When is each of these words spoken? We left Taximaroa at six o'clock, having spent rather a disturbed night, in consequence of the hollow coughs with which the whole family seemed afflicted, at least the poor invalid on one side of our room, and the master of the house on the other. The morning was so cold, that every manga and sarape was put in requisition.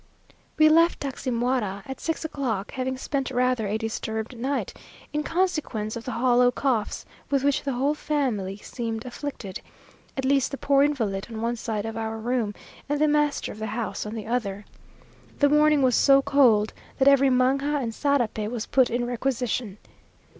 We 0.57 0.67
left 0.67 0.99
Taximaroa 1.01 1.83
at 1.85 1.99
six 1.99 2.25
o'clock, 2.25 2.71
having 2.71 2.97
spent 2.97 3.29
rather 3.29 3.67
a 3.67 3.77
disturbed 3.77 4.35
night, 4.35 4.75
in 5.13 5.21
consequence 5.21 5.95
of 5.95 6.05
the 6.05 6.13
hollow 6.13 6.49
coughs 6.49 7.05
with 7.29 7.43
which 7.43 7.61
the 7.61 7.73
whole 7.73 7.93
family 7.93 8.57
seemed 8.57 9.05
afflicted, 9.05 9.61
at 10.17 10.25
least 10.25 10.49
the 10.49 10.57
poor 10.57 10.81
invalid 10.81 11.27
on 11.29 11.39
one 11.39 11.55
side 11.55 11.85
of 11.85 11.97
our 11.97 12.17
room, 12.17 12.55
and 12.89 12.99
the 12.99 13.07
master 13.07 13.51
of 13.51 13.59
the 13.59 13.67
house 13.67 14.03
on 14.07 14.15
the 14.15 14.25
other. 14.25 14.65
The 15.37 15.49
morning 15.49 15.83
was 15.83 15.93
so 15.95 16.23
cold, 16.23 16.73
that 16.97 17.07
every 17.07 17.29
manga 17.29 17.77
and 17.77 17.93
sarape 17.93 18.49
was 18.49 18.65
put 18.65 18.89
in 18.89 19.05
requisition. 19.05 19.77